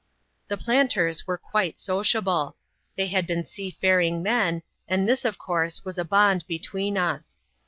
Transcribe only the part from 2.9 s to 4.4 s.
Thej had been sea faring